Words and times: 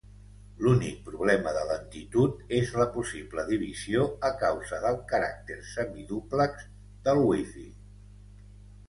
L'únic 0.67 1.01
problema 1.09 1.51
de 1.57 1.65
lentitud 1.71 2.39
és 2.59 2.71
la 2.81 2.87
possible 2.95 3.45
divisió 3.49 4.05
a 4.31 4.31
causa 4.45 4.79
del 4.87 4.97
caràcter 5.13 5.59
semidúplex 5.75 6.65
del 7.09 7.23
wifi. 7.29 7.67